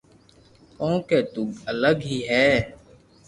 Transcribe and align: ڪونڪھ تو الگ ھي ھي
ڪونڪھ 0.79 1.11
تو 1.33 1.43
الگ 1.71 1.97
ھي 2.09 2.17
ھي 2.31 2.47